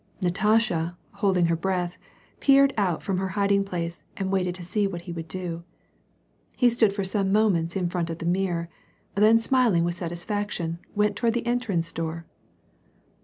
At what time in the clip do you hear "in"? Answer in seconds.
7.75-7.87